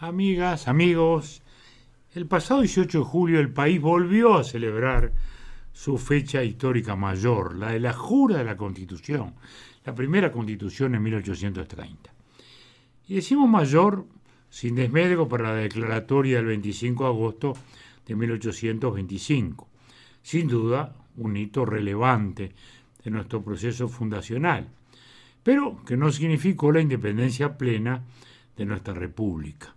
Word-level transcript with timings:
Amigas, 0.00 0.68
amigos, 0.68 1.42
el 2.14 2.26
pasado 2.26 2.60
18 2.60 2.98
de 3.00 3.04
julio 3.04 3.40
el 3.40 3.52
país 3.52 3.80
volvió 3.80 4.36
a 4.36 4.44
celebrar 4.44 5.12
su 5.72 5.98
fecha 5.98 6.44
histórica 6.44 6.94
mayor, 6.94 7.56
la 7.56 7.72
de 7.72 7.80
la 7.80 7.92
jura 7.92 8.36
de 8.38 8.44
la 8.44 8.56
Constitución, 8.56 9.34
la 9.84 9.96
primera 9.96 10.30
Constitución 10.30 10.94
en 10.94 11.02
1830. 11.02 12.12
Y 13.08 13.16
decimos 13.16 13.48
mayor 13.48 14.06
sin 14.48 14.76
desmedro 14.76 15.26
para 15.26 15.52
la 15.52 15.56
declaratoria 15.56 16.36
del 16.36 16.46
25 16.46 17.02
de 17.02 17.10
agosto 17.10 17.56
de 18.06 18.14
1825. 18.14 19.68
Sin 20.22 20.46
duda, 20.46 20.94
un 21.16 21.36
hito 21.36 21.64
relevante 21.64 22.52
de 23.02 23.10
nuestro 23.10 23.42
proceso 23.42 23.88
fundacional, 23.88 24.68
pero 25.42 25.84
que 25.84 25.96
no 25.96 26.12
significó 26.12 26.70
la 26.70 26.82
independencia 26.82 27.58
plena 27.58 28.04
de 28.56 28.64
nuestra 28.64 28.94
República. 28.94 29.74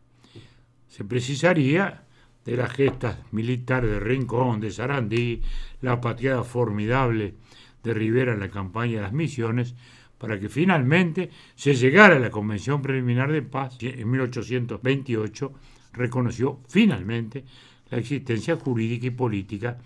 Se 0.91 1.05
precisaría 1.05 2.03
de 2.43 2.57
las 2.57 2.73
gestas 2.73 3.17
militares 3.31 3.89
de 3.89 3.99
Rincón, 4.01 4.59
de 4.59 4.71
Sarandí, 4.71 5.41
la 5.79 6.01
pateada 6.01 6.43
formidable 6.43 7.35
de 7.81 7.93
Rivera 7.93 8.33
en 8.33 8.41
la 8.41 8.49
campaña 8.49 8.97
de 8.97 9.03
las 9.03 9.13
misiones, 9.13 9.73
para 10.17 10.37
que 10.37 10.49
finalmente 10.49 11.29
se 11.55 11.75
llegara 11.75 12.17
a 12.17 12.19
la 12.19 12.29
Convención 12.29 12.81
Preliminar 12.81 13.31
de 13.31 13.41
Paz, 13.41 13.77
que 13.77 14.01
en 14.01 14.11
1828 14.11 15.53
reconoció 15.93 16.59
finalmente 16.67 17.45
la 17.89 17.97
existencia 17.97 18.57
jurídica 18.57 19.07
y 19.07 19.11
política 19.11 19.77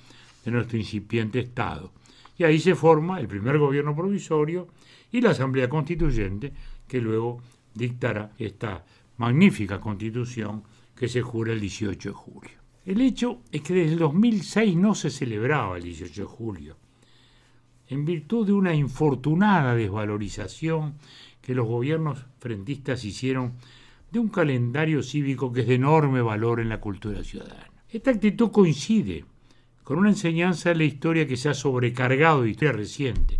de 0.43 0.49
nuestro 0.49 0.79
incipiente 0.79 1.39
Estado. 1.39 1.93
Y 2.35 2.45
ahí 2.45 2.57
se 2.57 2.73
forma 2.73 3.19
el 3.19 3.27
primer 3.27 3.59
gobierno 3.59 3.95
provisorio 3.95 4.69
y 5.11 5.21
la 5.21 5.29
Asamblea 5.29 5.69
Constituyente, 5.69 6.51
que 6.87 6.99
luego 6.99 7.43
dictará 7.75 8.31
esta 8.39 8.83
magnífica 9.17 9.79
constitución 9.79 10.63
que 10.95 11.07
se 11.07 11.21
jura 11.21 11.53
el 11.53 11.59
18 11.59 12.09
de 12.09 12.15
julio. 12.15 12.51
El 12.85 13.01
hecho 13.01 13.41
es 13.51 13.61
que 13.61 13.73
desde 13.73 13.93
el 13.93 13.99
2006 13.99 14.75
no 14.75 14.95
se 14.95 15.09
celebraba 15.09 15.77
el 15.77 15.83
18 15.83 16.21
de 16.21 16.27
julio, 16.27 16.77
en 17.87 18.05
virtud 18.05 18.47
de 18.47 18.53
una 18.53 18.73
infortunada 18.73 19.75
desvalorización 19.75 20.95
que 21.41 21.55
los 21.55 21.67
gobiernos 21.67 22.25
frentistas 22.39 23.03
hicieron 23.03 23.53
de 24.11 24.19
un 24.19 24.29
calendario 24.29 25.03
cívico 25.03 25.51
que 25.51 25.61
es 25.61 25.67
de 25.67 25.75
enorme 25.75 26.21
valor 26.21 26.59
en 26.59 26.69
la 26.69 26.79
cultura 26.79 27.23
ciudadana. 27.23 27.69
Esta 27.89 28.11
actitud 28.11 28.51
coincide 28.51 29.25
con 29.83 29.99
una 29.99 30.09
enseñanza 30.09 30.69
de 30.69 30.75
la 30.75 30.83
historia 30.83 31.27
que 31.27 31.37
se 31.37 31.49
ha 31.49 31.53
sobrecargado 31.53 32.41
de 32.41 32.49
historia 32.49 32.71
reciente, 32.71 33.39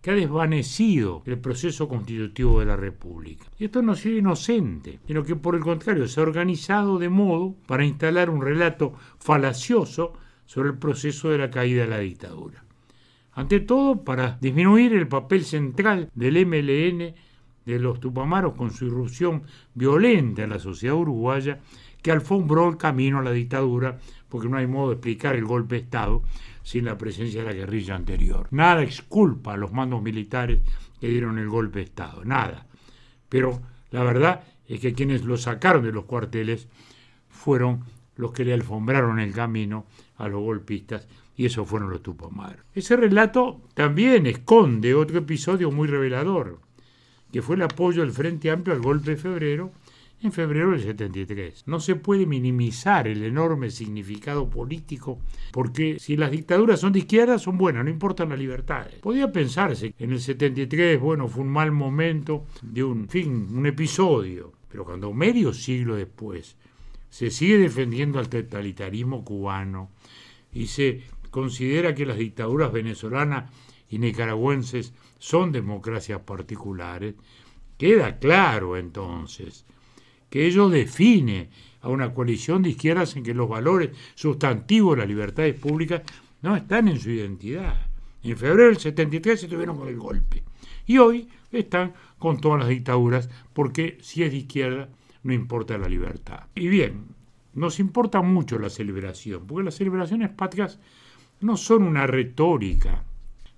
que 0.00 0.10
ha 0.10 0.14
desvanecido 0.14 1.22
el 1.26 1.38
proceso 1.38 1.88
constitutivo 1.88 2.60
de 2.60 2.66
la 2.66 2.76
República. 2.76 3.46
Y 3.58 3.64
esto 3.64 3.82
no 3.82 3.94
sido 3.94 4.16
inocente, 4.16 5.00
sino 5.06 5.24
que 5.24 5.36
por 5.36 5.54
el 5.54 5.62
contrario 5.62 6.06
se 6.06 6.20
ha 6.20 6.22
organizado 6.22 6.98
de 6.98 7.08
modo 7.08 7.54
para 7.66 7.84
instalar 7.84 8.30
un 8.30 8.42
relato 8.42 8.94
falacioso 9.18 10.12
sobre 10.46 10.70
el 10.70 10.78
proceso 10.78 11.30
de 11.30 11.38
la 11.38 11.50
caída 11.50 11.82
de 11.82 11.90
la 11.90 11.98
dictadura. 11.98 12.64
Ante 13.32 13.60
todo, 13.60 14.04
para 14.04 14.38
disminuir 14.40 14.92
el 14.94 15.06
papel 15.06 15.44
central 15.44 16.10
del 16.14 16.44
MLN 16.46 17.14
de 17.64 17.78
los 17.78 18.00
Tupamaros 18.00 18.54
con 18.54 18.70
su 18.70 18.86
irrupción 18.86 19.42
violenta 19.74 20.42
en 20.42 20.50
la 20.50 20.58
sociedad 20.58 20.96
uruguaya 20.96 21.60
que 22.02 22.12
alfombró 22.12 22.68
el 22.68 22.76
camino 22.76 23.18
a 23.18 23.22
la 23.22 23.32
dictadura, 23.32 23.98
porque 24.28 24.48
no 24.48 24.56
hay 24.56 24.66
modo 24.66 24.88
de 24.88 24.94
explicar 24.94 25.36
el 25.36 25.44
golpe 25.44 25.76
de 25.76 25.82
Estado 25.82 26.22
sin 26.62 26.84
la 26.84 26.98
presencia 26.98 27.40
de 27.40 27.46
la 27.46 27.54
guerrilla 27.54 27.94
anterior. 27.94 28.48
Nada 28.50 28.82
exculpa 28.82 29.54
a 29.54 29.56
los 29.56 29.72
mandos 29.72 30.02
militares 30.02 30.60
que 31.00 31.08
dieron 31.08 31.38
el 31.38 31.48
golpe 31.48 31.78
de 31.80 31.86
Estado, 31.86 32.24
nada. 32.24 32.66
Pero 33.28 33.60
la 33.90 34.02
verdad 34.02 34.44
es 34.66 34.80
que 34.80 34.92
quienes 34.92 35.24
lo 35.24 35.36
sacaron 35.36 35.82
de 35.82 35.92
los 35.92 36.04
cuarteles 36.04 36.68
fueron 37.28 37.84
los 38.16 38.32
que 38.32 38.44
le 38.44 38.52
alfombraron 38.52 39.18
el 39.18 39.32
camino 39.32 39.86
a 40.16 40.28
los 40.28 40.42
golpistas 40.42 41.06
y 41.36 41.46
esos 41.46 41.68
fueron 41.68 41.90
los 41.90 42.02
Tupamaros. 42.02 42.64
Ese 42.74 42.96
relato 42.96 43.62
también 43.74 44.26
esconde 44.26 44.94
otro 44.94 45.18
episodio 45.18 45.70
muy 45.70 45.86
revelador, 45.86 46.58
que 47.32 47.42
fue 47.42 47.56
el 47.56 47.62
apoyo 47.62 48.02
del 48.02 48.10
Frente 48.10 48.50
Amplio 48.50 48.74
al 48.74 48.82
golpe 48.82 49.12
de 49.12 49.16
febrero 49.16 49.72
en 50.20 50.32
febrero 50.32 50.72
del 50.72 50.82
73. 50.82 51.64
No 51.66 51.80
se 51.80 51.94
puede 51.94 52.26
minimizar 52.26 53.06
el 53.06 53.22
enorme 53.22 53.70
significado 53.70 54.48
político 54.50 55.20
porque 55.52 55.98
si 55.98 56.16
las 56.16 56.30
dictaduras 56.30 56.80
son 56.80 56.92
de 56.92 57.00
izquierda 57.00 57.38
son 57.38 57.56
buenas, 57.56 57.84
no 57.84 57.90
importan 57.90 58.30
las 58.30 58.38
libertades. 58.38 58.96
Podía 58.96 59.30
pensarse 59.30 59.92
que 59.92 60.04
en 60.04 60.12
el 60.12 60.20
73, 60.20 61.00
bueno, 61.00 61.28
fue 61.28 61.42
un 61.42 61.50
mal 61.50 61.70
momento 61.70 62.46
de 62.62 62.82
un 62.82 63.08
fin, 63.08 63.48
un 63.52 63.66
episodio, 63.66 64.52
pero 64.68 64.84
cuando 64.84 65.12
medio 65.12 65.52
siglo 65.52 65.94
después 65.94 66.56
se 67.10 67.30
sigue 67.30 67.58
defendiendo 67.58 68.18
al 68.18 68.28
totalitarismo 68.28 69.24
cubano 69.24 69.90
y 70.52 70.66
se 70.66 71.02
considera 71.30 71.94
que 71.94 72.06
las 72.06 72.18
dictaduras 72.18 72.72
venezolanas 72.72 73.50
y 73.88 73.98
nicaragüenses 73.98 74.92
son 75.18 75.52
democracias 75.52 76.20
particulares, 76.20 77.14
queda 77.78 78.18
claro 78.18 78.76
entonces 78.76 79.64
que 80.30 80.46
ello 80.46 80.68
define 80.68 81.50
a 81.80 81.88
una 81.88 82.12
coalición 82.12 82.62
de 82.62 82.70
izquierdas 82.70 83.16
en 83.16 83.22
que 83.22 83.34
los 83.34 83.48
valores 83.48 83.90
sustantivos 84.14 84.94
de 84.94 85.00
las 85.00 85.08
libertades 85.08 85.54
públicas 85.54 86.02
no 86.42 86.56
están 86.56 86.88
en 86.88 86.98
su 86.98 87.10
identidad. 87.10 87.86
En 88.22 88.36
febrero 88.36 88.68
del 88.68 88.78
73 88.78 89.40
se 89.40 89.48
tuvieron 89.48 89.78
con 89.78 89.88
el 89.88 89.96
golpe 89.96 90.42
y 90.86 90.98
hoy 90.98 91.28
están 91.52 91.94
con 92.18 92.40
todas 92.40 92.60
las 92.60 92.68
dictaduras 92.68 93.30
porque 93.52 93.98
si 94.00 94.22
es 94.22 94.32
de 94.32 94.38
izquierda 94.38 94.88
no 95.22 95.32
importa 95.32 95.78
la 95.78 95.88
libertad. 95.88 96.44
Y 96.54 96.68
bien, 96.68 97.06
nos 97.54 97.80
importa 97.80 98.22
mucho 98.22 98.58
la 98.58 98.70
celebración, 98.70 99.46
porque 99.46 99.64
las 99.64 99.74
celebraciones 99.74 100.30
patrias 100.30 100.78
no 101.40 101.56
son 101.56 101.82
una 101.82 102.06
retórica, 102.06 103.04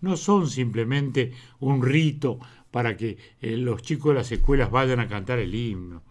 no 0.01 0.17
son 0.17 0.49
simplemente 0.49 1.33
un 1.61 1.83
rito 1.83 2.39
para 2.71 2.97
que 2.97 3.19
eh, 3.41 3.57
los 3.57 3.83
chicos 3.83 4.11
de 4.11 4.21
las 4.21 4.33
escuelas 4.33 4.71
vayan 4.71 5.01
a 5.01 5.09
cantar 5.09 5.39
el 5.39 5.55
himno 5.55 6.03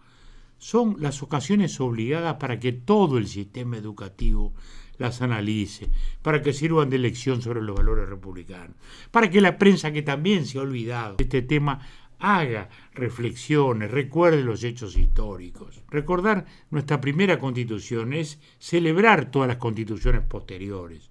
son 0.60 0.96
las 1.00 1.22
ocasiones 1.22 1.80
obligadas 1.80 2.34
para 2.34 2.60
que 2.60 2.72
todo 2.72 3.16
el 3.16 3.26
sistema 3.26 3.78
educativo 3.78 4.52
las 4.98 5.22
analice, 5.22 5.88
para 6.20 6.42
que 6.42 6.52
sirvan 6.52 6.90
de 6.90 6.98
lección 6.98 7.40
sobre 7.40 7.62
los 7.62 7.74
valores 7.74 8.08
republicanos, 8.08 8.76
para 9.10 9.30
que 9.30 9.40
la 9.40 9.56
prensa 9.56 9.90
que 9.90 10.02
también 10.02 10.44
se 10.44 10.58
ha 10.58 10.62
olvidado 10.62 11.16
de 11.16 11.24
este 11.24 11.40
tema 11.40 11.80
haga 12.18 12.68
reflexiones, 12.92 13.90
recuerde 13.90 14.42
los 14.42 14.62
hechos 14.62 14.98
históricos. 14.98 15.82
Recordar 15.88 16.44
nuestra 16.70 17.00
primera 17.00 17.38
constitución 17.38 18.12
es 18.12 18.38
celebrar 18.58 19.30
todas 19.30 19.48
las 19.48 19.56
constituciones 19.56 20.20
posteriores, 20.24 21.08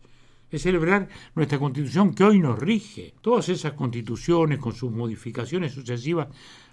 es 0.51 0.61
celebrar 0.61 1.09
nuestra 1.33 1.57
constitución 1.57 2.13
que 2.13 2.23
hoy 2.23 2.37
nos 2.37 2.59
rige. 2.59 3.15
Todas 3.21 3.49
esas 3.49 3.73
constituciones 3.73 4.59
con 4.59 4.73
sus 4.73 4.91
modificaciones 4.91 5.73
sucesivas 5.73 6.27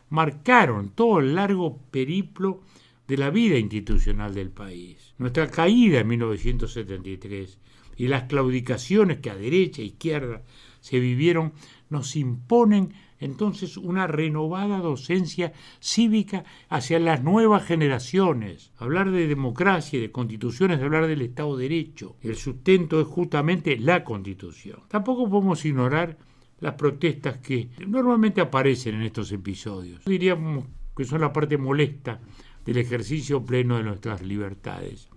marcaron 0.09 0.91
todo 0.91 1.21
el 1.21 1.35
largo 1.35 1.79
periplo 1.91 2.61
de 3.09 3.17
la 3.17 3.31
vida 3.31 3.59
institucional 3.59 4.35
del 4.35 4.51
país. 4.51 5.15
Nuestra 5.19 5.51
caída 5.51 6.01
en 6.01 6.09
1973 6.09 7.59
y 7.97 8.09
las 8.09 8.25
claudicaciones 8.25 9.19
que 9.19 9.31
a 9.31 9.37
derecha 9.37 9.83
e 9.83 9.87
izquierda 9.87 10.43
se 10.81 11.01
vivieron 11.01 11.53
nos 11.89 12.17
imponen 12.17 12.93
entonces 13.19 13.77
una 13.77 14.07
renovada 14.07 14.79
docencia 14.79 15.53
cívica 15.81 16.45
hacia 16.69 16.99
las 16.99 17.23
nuevas 17.23 17.65
generaciones. 17.65 18.73
Hablar 18.77 19.11
de 19.11 19.27
democracia 19.27 19.99
y 19.99 20.03
de 20.03 20.13
constituciones, 20.13 20.83
hablar 20.83 21.07
del 21.07 21.23
Estado 21.23 21.57
de 21.57 21.69
Derecho. 21.69 22.17
El 22.23 22.37
sustento 22.37 23.01
es 23.01 23.07
justamente 23.07 23.79
la 23.79 24.05
constitución. 24.05 24.81
Tampoco 24.89 25.29
podemos 25.31 25.65
ignorar 25.65 26.19
las 26.61 26.75
protestas 26.75 27.39
que 27.39 27.71
normalmente 27.87 28.41
aparecen 28.41 28.97
en 28.97 29.03
estos 29.03 29.31
episodios. 29.33 30.05
Diríamos 30.05 30.65
que 30.97 31.05
son 31.05 31.21
la 31.21 31.33
parte 31.33 31.59
molesta 31.59 32.21
del 32.65 32.79
ejercicio 32.79 33.45
pleno 33.45 33.77
de 33.77 33.85
nuestras 33.85 34.23
libertades. 34.23 35.09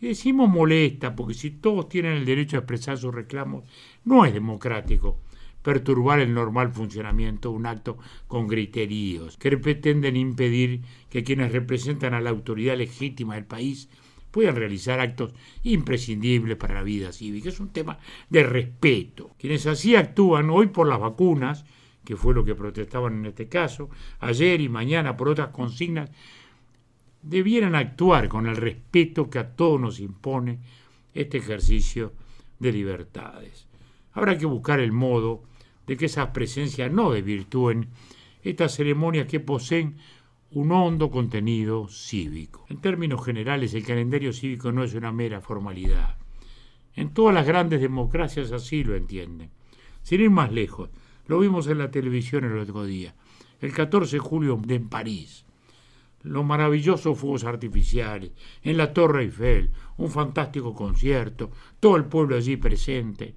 Y 0.00 0.08
decimos 0.08 0.48
molesta 0.48 1.14
porque 1.14 1.34
si 1.34 1.50
todos 1.50 1.88
tienen 1.88 2.14
el 2.14 2.24
derecho 2.24 2.56
a 2.56 2.60
expresar 2.60 2.98
sus 2.98 3.14
reclamos, 3.14 3.64
no 4.04 4.24
es 4.24 4.32
democrático 4.32 5.20
perturbar 5.62 6.20
el 6.20 6.34
normal 6.34 6.72
funcionamiento 6.72 7.50
de 7.50 7.56
un 7.56 7.66
acto 7.66 7.96
con 8.26 8.46
griteríos 8.46 9.38
que 9.38 9.56
pretenden 9.56 10.16
impedir 10.16 10.82
que 11.08 11.24
quienes 11.24 11.52
representan 11.52 12.12
a 12.12 12.20
la 12.20 12.30
autoridad 12.30 12.76
legítima 12.76 13.34
del 13.34 13.46
país 13.46 13.88
puedan 14.34 14.56
realizar 14.56 14.98
actos 14.98 15.32
imprescindibles 15.62 16.56
para 16.56 16.74
la 16.74 16.82
vida 16.82 17.12
cívica. 17.12 17.50
Es 17.50 17.60
un 17.60 17.68
tema 17.68 18.00
de 18.28 18.42
respeto. 18.42 19.30
Quienes 19.38 19.64
así 19.68 19.94
actúan 19.94 20.50
hoy 20.50 20.66
por 20.66 20.88
las 20.88 20.98
vacunas, 20.98 21.64
que 22.04 22.16
fue 22.16 22.34
lo 22.34 22.44
que 22.44 22.56
protestaban 22.56 23.20
en 23.20 23.26
este 23.26 23.48
caso, 23.48 23.90
ayer 24.18 24.60
y 24.60 24.68
mañana 24.68 25.16
por 25.16 25.28
otras 25.28 25.50
consignas, 25.50 26.10
debieran 27.22 27.76
actuar 27.76 28.28
con 28.28 28.48
el 28.48 28.56
respeto 28.56 29.30
que 29.30 29.38
a 29.38 29.54
todos 29.54 29.80
nos 29.80 30.00
impone 30.00 30.58
este 31.14 31.38
ejercicio 31.38 32.12
de 32.58 32.72
libertades. 32.72 33.68
Habrá 34.14 34.36
que 34.36 34.46
buscar 34.46 34.80
el 34.80 34.90
modo 34.90 35.44
de 35.86 35.96
que 35.96 36.06
esas 36.06 36.30
presencias 36.30 36.90
no 36.90 37.12
desvirtúen 37.12 37.86
estas 38.42 38.74
ceremonias 38.74 39.28
que 39.28 39.38
poseen 39.38 39.94
un 40.54 40.70
hondo 40.70 41.10
contenido 41.10 41.88
cívico. 41.88 42.64
En 42.68 42.76
términos 42.76 43.24
generales, 43.24 43.74
el 43.74 43.84
calendario 43.84 44.32
cívico 44.32 44.70
no 44.70 44.84
es 44.84 44.94
una 44.94 45.10
mera 45.10 45.40
formalidad. 45.40 46.16
En 46.94 47.12
todas 47.12 47.34
las 47.34 47.44
grandes 47.44 47.80
democracias 47.80 48.52
así 48.52 48.84
lo 48.84 48.94
entienden. 48.94 49.50
Sin 50.04 50.20
ir 50.20 50.30
más 50.30 50.52
lejos, 50.52 50.90
lo 51.26 51.40
vimos 51.40 51.66
en 51.66 51.78
la 51.78 51.90
televisión 51.90 52.44
el 52.44 52.56
otro 52.56 52.84
día, 52.84 53.16
el 53.60 53.72
14 53.72 54.14
de 54.14 54.20
julio 54.20 54.60
en 54.68 54.88
París. 54.88 55.44
Los 56.22 56.44
maravillosos 56.44 57.18
fuegos 57.18 57.42
artificiales, 57.42 58.30
en 58.62 58.76
la 58.76 58.92
Torre 58.92 59.24
Eiffel, 59.24 59.72
un 59.96 60.10
fantástico 60.10 60.72
concierto, 60.72 61.50
todo 61.80 61.96
el 61.96 62.04
pueblo 62.04 62.36
allí 62.36 62.56
presente. 62.56 63.34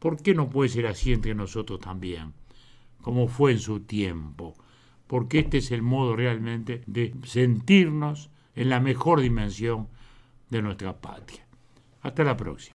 ¿Por 0.00 0.20
qué 0.20 0.34
no 0.34 0.50
puede 0.50 0.70
ser 0.70 0.88
así 0.88 1.12
entre 1.12 1.36
nosotros 1.36 1.78
también? 1.78 2.32
Como 3.00 3.28
fue 3.28 3.52
en 3.52 3.60
su 3.60 3.80
tiempo. 3.80 4.56
Porque 5.06 5.40
este 5.40 5.58
es 5.58 5.70
el 5.70 5.82
modo 5.82 6.16
realmente 6.16 6.82
de 6.86 7.14
sentirnos 7.24 8.30
en 8.54 8.70
la 8.70 8.80
mejor 8.80 9.20
dimensión 9.20 9.88
de 10.50 10.62
nuestra 10.62 11.00
patria. 11.00 11.46
Hasta 12.00 12.24
la 12.24 12.36
próxima. 12.36 12.72